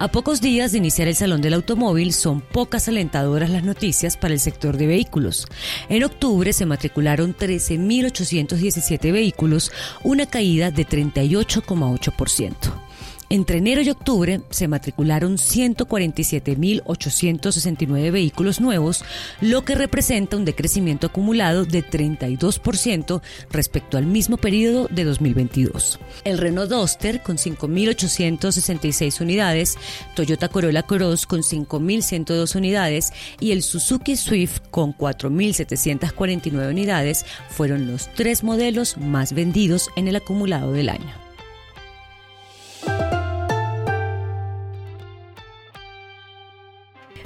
A 0.00 0.08
pocos 0.08 0.40
días 0.40 0.72
de 0.72 0.78
iniciar 0.78 1.08
el 1.08 1.14
Salón 1.14 1.42
del 1.42 1.52
Automóvil, 1.52 2.14
son 2.14 2.40
pocas 2.40 2.88
alentadoras 2.88 3.50
las 3.50 3.64
noticias 3.64 4.16
para 4.16 4.32
el 4.32 4.40
sector 4.40 4.78
de 4.78 4.86
vehículos. 4.86 5.46
En 5.90 6.04
octubre 6.04 6.54
se 6.54 6.64
matricularon 6.64 7.36
13.817 7.36 9.12
vehículos, 9.12 9.70
una 10.02 10.24
caída 10.24 10.70
de 10.70 10.86
38,8%. 10.86 12.89
Entre 13.32 13.58
enero 13.58 13.80
y 13.80 13.90
octubre 13.90 14.40
se 14.50 14.66
matricularon 14.66 15.36
147.869 15.36 18.10
vehículos 18.10 18.60
nuevos, 18.60 19.04
lo 19.40 19.64
que 19.64 19.76
representa 19.76 20.36
un 20.36 20.44
decrecimiento 20.44 21.06
acumulado 21.06 21.64
de 21.64 21.86
32% 21.86 23.22
respecto 23.52 23.98
al 23.98 24.06
mismo 24.06 24.36
periodo 24.36 24.88
de 24.90 25.04
2022. 25.04 26.00
El 26.24 26.38
Renault 26.38 26.72
Duster 26.72 27.22
con 27.22 27.36
5.866 27.36 29.20
unidades, 29.20 29.78
Toyota 30.16 30.48
Corolla 30.48 30.82
Cross 30.82 31.26
con 31.26 31.42
5.102 31.42 32.56
unidades 32.56 33.12
y 33.38 33.52
el 33.52 33.62
Suzuki 33.62 34.16
Swift 34.16 34.58
con 34.72 34.92
4.749 34.92 36.68
unidades 36.68 37.24
fueron 37.48 37.86
los 37.86 38.12
tres 38.12 38.42
modelos 38.42 38.96
más 38.96 39.34
vendidos 39.34 39.88
en 39.94 40.08
el 40.08 40.16
acumulado 40.16 40.72
del 40.72 40.88
año. 40.88 41.29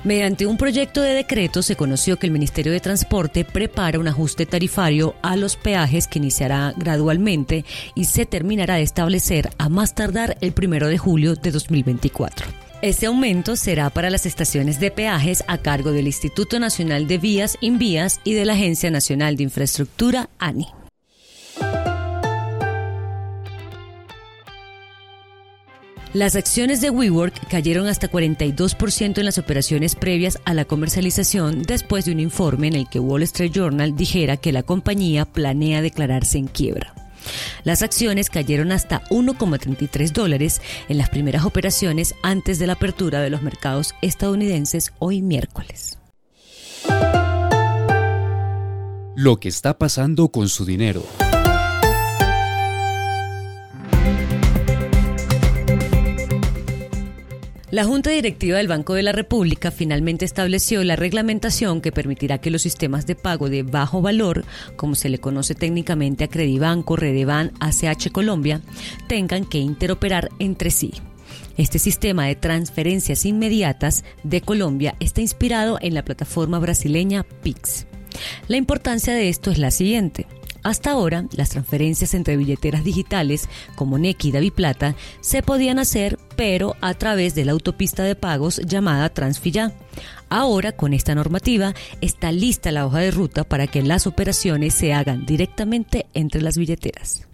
Mediante 0.05 0.44
un 0.44 0.58
proyecto 0.58 1.00
de 1.00 1.14
decreto 1.14 1.62
se 1.62 1.77
conoció 1.77 2.19
que 2.19 2.27
el 2.27 2.33
Ministerio 2.33 2.72
de 2.72 2.80
Transporte 2.80 3.42
prepara 3.42 3.98
un 3.98 4.06
ajuste 4.06 4.44
tarifario 4.44 5.14
a 5.22 5.34
los 5.34 5.56
peajes 5.56 6.06
que 6.06 6.19
iniciará 6.19 6.74
gradualmente 6.77 7.64
y 7.94 8.05
se 8.05 8.27
terminará 8.27 8.75
de 8.75 8.82
establecer 8.82 9.48
a 9.56 9.70
más 9.70 9.94
tardar 9.94 10.36
el 10.42 10.52
primero 10.52 10.88
de 10.88 10.98
julio 10.98 11.36
de 11.36 11.50
2024. 11.50 12.47
Este 12.82 13.06
aumento 13.06 13.56
será 13.56 13.88
para 13.88 14.10
las 14.10 14.27
estaciones 14.27 14.78
de 14.78 14.91
peajes 14.91 15.42
a 15.47 15.56
cargo 15.56 15.91
del 15.91 16.06
Instituto 16.06 16.60
Nacional 16.60 17.06
de 17.06 17.16
Vías, 17.16 17.56
Invías 17.62 18.20
y 18.25 18.34
de 18.34 18.44
la 18.44 18.52
Agencia 18.52 18.91
Nacional 18.91 19.36
de 19.36 19.44
Infraestructura, 19.44 20.28
ANI. 20.38 20.83
Las 26.14 26.36
acciones 26.36 26.80
de 26.80 26.90
WeWork 26.90 27.48
cayeron 27.48 27.88
hasta 27.88 28.08
42% 28.08 29.18
en 29.18 29.24
las 29.24 29.36
operaciones 29.36 29.96
previas 29.96 30.38
a 30.44 30.54
la 30.54 30.64
comercialización 30.64 31.62
después 31.62 32.04
de 32.04 32.12
un 32.12 32.20
informe 32.20 32.68
en 32.68 32.76
el 32.76 32.88
que 32.88 33.00
Wall 33.00 33.24
Street 33.24 33.50
Journal 33.50 33.96
dijera 33.96 34.36
que 34.36 34.52
la 34.52 34.62
compañía 34.62 35.24
planea 35.24 35.82
declararse 35.82 36.38
en 36.38 36.46
quiebra. 36.46 36.94
Las 37.64 37.82
acciones 37.82 38.30
cayeron 38.30 38.70
hasta 38.70 39.02
1,33 39.10 40.12
dólares 40.12 40.62
en 40.88 40.98
las 40.98 41.10
primeras 41.10 41.44
operaciones 41.44 42.14
antes 42.22 42.60
de 42.60 42.68
la 42.68 42.74
apertura 42.74 43.20
de 43.20 43.30
los 43.30 43.42
mercados 43.42 43.96
estadounidenses 44.00 44.92
hoy 45.00 45.20
miércoles. 45.20 45.98
Lo 49.16 49.40
que 49.40 49.48
está 49.48 49.78
pasando 49.78 50.28
con 50.28 50.48
su 50.48 50.64
dinero. 50.64 51.02
La 57.74 57.82
Junta 57.82 58.10
Directiva 58.10 58.58
del 58.58 58.68
Banco 58.68 58.94
de 58.94 59.02
la 59.02 59.10
República 59.10 59.72
finalmente 59.72 60.24
estableció 60.24 60.84
la 60.84 60.94
reglamentación 60.94 61.80
que 61.80 61.90
permitirá 61.90 62.38
que 62.38 62.52
los 62.52 62.62
sistemas 62.62 63.04
de 63.04 63.16
pago 63.16 63.50
de 63.50 63.64
bajo 63.64 64.00
valor, 64.00 64.44
como 64.76 64.94
se 64.94 65.08
le 65.08 65.18
conoce 65.18 65.56
técnicamente 65.56 66.22
a 66.22 66.28
Credibanco, 66.28 66.94
Redeban, 66.94 67.50
ACH 67.58 68.12
Colombia, 68.12 68.60
tengan 69.08 69.44
que 69.44 69.58
interoperar 69.58 70.28
entre 70.38 70.70
sí. 70.70 70.92
Este 71.56 71.80
sistema 71.80 72.26
de 72.28 72.36
transferencias 72.36 73.26
inmediatas 73.26 74.04
de 74.22 74.41
Colombia 74.41 74.94
está 75.00 75.20
inspirado 75.20 75.78
en 75.80 75.94
la 75.94 76.04
plataforma 76.04 76.60
brasileña 76.60 77.26
Pix. 77.42 77.88
La 78.46 78.56
importancia 78.56 79.14
de 79.14 79.28
esto 79.28 79.50
es 79.50 79.58
la 79.58 79.72
siguiente. 79.72 80.28
Hasta 80.64 80.92
ahora, 80.92 81.26
las 81.36 81.50
transferencias 81.50 82.14
entre 82.14 82.38
billeteras 82.38 82.84
digitales 82.84 83.50
como 83.74 83.98
Nequi 83.98 84.28
y 84.28 84.32
Daviplata 84.32 84.96
se 85.20 85.42
podían 85.42 85.78
hacer, 85.78 86.18
pero 86.37 86.77
a 86.81 86.95
través 86.95 87.34
de 87.34 87.45
la 87.45 87.53
autopista 87.53 88.03
de 88.03 88.15
pagos 88.15 88.61
llamada 88.65 89.09
Transfilla. 89.09 89.72
Ahora, 90.28 90.72
con 90.72 90.95
esta 90.95 91.15
normativa, 91.15 91.75
está 92.00 92.33
lista 92.33 92.72
la 92.72 92.87
hoja 92.87 92.99
de 92.99 93.11
ruta 93.11 93.45
para 93.45 93.67
que 93.67 93.83
las 93.83 94.06
operaciones 94.06 94.75
se 94.75 94.93
hagan 94.93 95.27
directamente 95.27 96.06
entre 96.15 96.43
las 96.43 96.56
billeteras. 96.56 97.28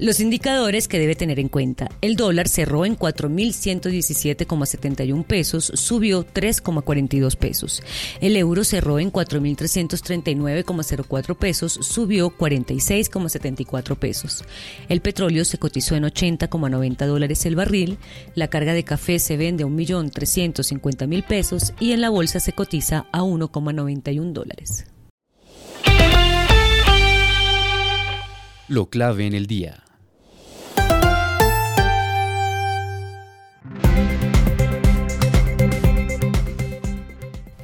Los 0.00 0.18
indicadores 0.18 0.88
que 0.88 0.98
debe 0.98 1.14
tener 1.14 1.38
en 1.38 1.48
cuenta. 1.48 1.88
El 2.00 2.16
dólar 2.16 2.48
cerró 2.48 2.84
en 2.84 2.98
4.117,71 2.98 5.24
pesos, 5.24 5.70
subió 5.74 6.26
3,42 6.26 7.36
pesos. 7.36 7.80
El 8.20 8.36
euro 8.36 8.64
cerró 8.64 8.98
en 8.98 9.12
4.339,04 9.12 11.36
pesos, 11.36 11.78
subió 11.80 12.36
46,74 12.36 13.96
pesos. 13.96 14.42
El 14.88 15.00
petróleo 15.00 15.44
se 15.44 15.58
cotizó 15.58 15.94
en 15.94 16.02
80,90 16.02 17.06
dólares 17.06 17.46
el 17.46 17.54
barril. 17.54 17.98
La 18.34 18.48
carga 18.48 18.72
de 18.72 18.82
café 18.82 19.20
se 19.20 19.36
vende 19.36 19.62
a 19.62 19.68
1.350.000 19.68 21.24
pesos 21.24 21.72
y 21.78 21.92
en 21.92 22.00
la 22.00 22.10
bolsa 22.10 22.40
se 22.40 22.52
cotiza 22.52 23.06
a 23.12 23.20
1,91 23.20 24.32
dólares. 24.32 24.86
Lo 28.66 28.88
clave 28.88 29.26
en 29.26 29.34
el 29.34 29.46
día. 29.46 29.83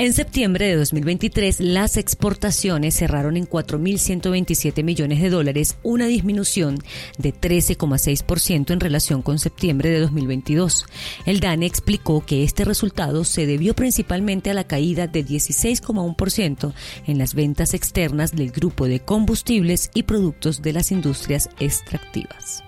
En 0.00 0.14
septiembre 0.14 0.66
de 0.66 0.76
2023, 0.76 1.60
las 1.60 1.98
exportaciones 1.98 2.94
cerraron 2.94 3.36
en 3.36 3.46
4.127 3.46 4.82
millones 4.82 5.20
de 5.20 5.28
dólares, 5.28 5.76
una 5.82 6.06
disminución 6.06 6.78
de 7.18 7.34
13,6% 7.34 8.70
en 8.70 8.80
relación 8.80 9.20
con 9.20 9.38
septiembre 9.38 9.90
de 9.90 10.00
2022. 10.00 10.86
El 11.26 11.40
DANE 11.40 11.66
explicó 11.66 12.24
que 12.24 12.44
este 12.44 12.64
resultado 12.64 13.24
se 13.24 13.44
debió 13.44 13.74
principalmente 13.74 14.48
a 14.48 14.54
la 14.54 14.64
caída 14.64 15.06
de 15.06 15.22
16,1% 15.22 16.72
en 17.06 17.18
las 17.18 17.34
ventas 17.34 17.74
externas 17.74 18.34
del 18.34 18.52
grupo 18.52 18.86
de 18.86 19.00
combustibles 19.00 19.90
y 19.92 20.04
productos 20.04 20.62
de 20.62 20.72
las 20.72 20.92
industrias 20.92 21.50
extractivas. 21.60 22.64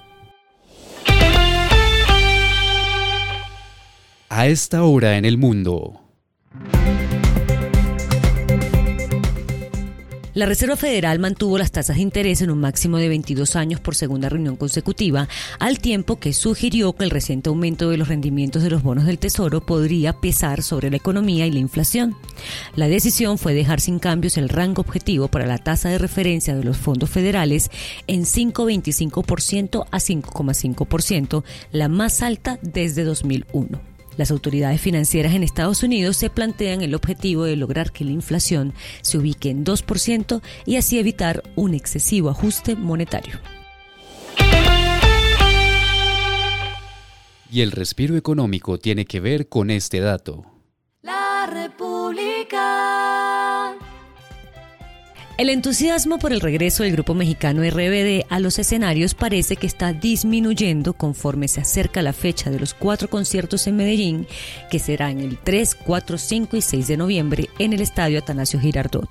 A 4.28 4.48
esta 4.48 4.84
hora 4.84 5.16
en 5.16 5.24
el 5.24 5.38
mundo. 5.38 6.01
La 10.34 10.46
Reserva 10.46 10.76
Federal 10.76 11.18
mantuvo 11.18 11.58
las 11.58 11.72
tasas 11.72 11.96
de 11.96 12.02
interés 12.02 12.40
en 12.40 12.50
un 12.50 12.58
máximo 12.58 12.96
de 12.96 13.10
22 13.10 13.54
años 13.54 13.80
por 13.80 13.94
segunda 13.94 14.30
reunión 14.30 14.56
consecutiva, 14.56 15.28
al 15.58 15.78
tiempo 15.78 16.18
que 16.18 16.32
sugirió 16.32 16.94
que 16.94 17.04
el 17.04 17.10
reciente 17.10 17.50
aumento 17.50 17.90
de 17.90 17.98
los 17.98 18.08
rendimientos 18.08 18.62
de 18.62 18.70
los 18.70 18.82
bonos 18.82 19.04
del 19.04 19.18
Tesoro 19.18 19.60
podría 19.60 20.14
pesar 20.14 20.62
sobre 20.62 20.88
la 20.88 20.96
economía 20.96 21.46
y 21.46 21.50
la 21.50 21.58
inflación. 21.58 22.16
La 22.76 22.88
decisión 22.88 23.36
fue 23.36 23.52
dejar 23.52 23.80
sin 23.80 23.98
cambios 23.98 24.38
el 24.38 24.48
rango 24.48 24.80
objetivo 24.80 25.28
para 25.28 25.44
la 25.44 25.58
tasa 25.58 25.90
de 25.90 25.98
referencia 25.98 26.56
de 26.56 26.64
los 26.64 26.78
fondos 26.78 27.10
federales 27.10 27.70
en 28.06 28.22
5,25% 28.22 29.84
a 29.90 29.98
5,5%, 29.98 31.44
la 31.72 31.88
más 31.88 32.22
alta 32.22 32.58
desde 32.62 33.04
2001. 33.04 33.91
Las 34.16 34.30
autoridades 34.30 34.80
financieras 34.80 35.34
en 35.34 35.42
Estados 35.42 35.82
Unidos 35.82 36.16
se 36.16 36.30
plantean 36.30 36.82
el 36.82 36.94
objetivo 36.94 37.44
de 37.44 37.56
lograr 37.56 37.92
que 37.92 38.04
la 38.04 38.10
inflación 38.10 38.74
se 39.00 39.18
ubique 39.18 39.50
en 39.50 39.64
2% 39.64 40.42
y 40.66 40.76
así 40.76 40.98
evitar 40.98 41.42
un 41.56 41.74
excesivo 41.74 42.30
ajuste 42.30 42.76
monetario. 42.76 43.40
Y 47.50 47.60
el 47.60 47.70
respiro 47.70 48.16
económico 48.16 48.78
tiene 48.78 49.04
que 49.04 49.20
ver 49.20 49.48
con 49.48 49.70
este 49.70 50.00
dato. 50.00 50.46
El 55.42 55.50
entusiasmo 55.50 56.20
por 56.20 56.32
el 56.32 56.40
regreso 56.40 56.84
del 56.84 56.92
grupo 56.92 57.14
mexicano 57.14 57.68
RBD 57.68 58.26
a 58.28 58.38
los 58.38 58.60
escenarios 58.60 59.14
parece 59.14 59.56
que 59.56 59.66
está 59.66 59.92
disminuyendo 59.92 60.92
conforme 60.92 61.48
se 61.48 61.60
acerca 61.60 62.00
la 62.00 62.12
fecha 62.12 62.48
de 62.48 62.60
los 62.60 62.74
cuatro 62.74 63.10
conciertos 63.10 63.66
en 63.66 63.74
Medellín, 63.74 64.28
que 64.70 64.78
serán 64.78 65.18
el 65.18 65.38
3, 65.38 65.74
4, 65.84 66.16
5 66.16 66.56
y 66.56 66.62
6 66.62 66.86
de 66.86 66.96
noviembre 66.96 67.50
en 67.58 67.72
el 67.72 67.80
Estadio 67.80 68.20
Atanasio 68.20 68.60
Girardot. 68.60 69.08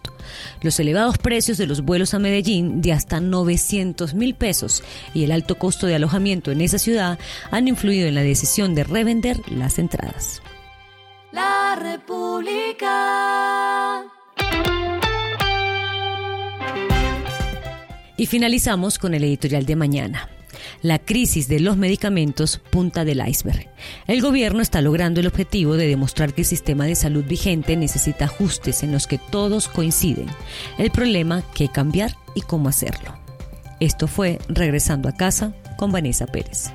Los 0.61 0.79
elevados 0.79 1.17
precios 1.17 1.57
de 1.57 1.67
los 1.67 1.81
vuelos 1.81 2.13
a 2.13 2.19
Medellín 2.19 2.81
de 2.81 2.93
hasta 2.93 3.19
900 3.19 4.13
mil 4.13 4.33
pesos 4.33 4.85
y 5.13 5.25
el 5.25 5.33
alto 5.33 5.57
costo 5.57 5.85
de 5.85 5.95
alojamiento 5.95 6.49
en 6.49 6.61
esa 6.61 6.79
ciudad 6.79 7.19
han 7.51 7.67
influido 7.67 8.07
en 8.07 8.15
la 8.15 8.23
decisión 8.23 8.73
de 8.73 8.85
revender 8.85 9.41
las 9.51 9.79
entradas. 9.79 10.41
La 11.33 11.75
República. 11.75 12.89
Y 18.21 18.27
finalizamos 18.27 19.00
con 19.00 19.15
el 19.15 19.23
editorial 19.23 19.65
de 19.65 19.75
mañana. 19.75 20.29
La 20.83 21.00
crisis 21.00 21.47
de 21.47 21.59
los 21.59 21.75
medicamentos 21.75 22.62
punta 22.69 23.03
del 23.03 23.27
iceberg. 23.27 23.68
El 24.06 24.21
gobierno 24.21 24.62
está 24.62 24.79
logrando 24.79 25.19
el 25.19 25.25
objetivo 25.25 25.75
de 25.75 25.88
demostrar 25.88 26.35
que 26.35 26.41
el 26.41 26.47
sistema 26.47 26.85
de 26.85 26.94
salud 26.94 27.25
vigente 27.25 27.75
necesita 27.75 28.25
ajustes 28.25 28.83
en 28.83 28.91
los 28.91 29.07
que 29.07 29.18
todos 29.18 29.68
coinciden. 29.68 30.27
El 30.77 30.91
problema, 30.91 31.44
qué 31.56 31.68
cambiar 31.68 32.15
y 32.35 32.41
cómo 32.41 32.69
hacerlo. 32.69 33.18
Esto 33.79 34.07
fue 34.07 34.38
Regresando 34.47 35.09
a 35.09 35.13
casa 35.13 35.56
con 35.75 35.91
Vanessa 35.91 36.27
Pérez. 36.27 36.71